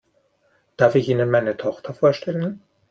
[0.77, 2.63] Darf ich Ihnen meine Tochter vorstellen?